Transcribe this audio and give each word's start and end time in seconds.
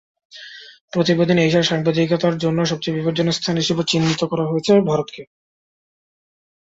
প্রতিবেদনে 0.93 1.41
এশিয়ার 1.43 1.69
সাংবাদিকদের 1.71 2.33
জন্য 2.43 2.59
সবচেয়ে 2.65 2.95
বিপজ্জনক 2.97 3.35
স্থান 3.35 3.55
হিসেবে 3.55 3.83
চিহ্নিত 3.91 4.21
করা 4.31 4.45
হয়েছে 4.47 4.73
ভারতকে। 4.89 5.21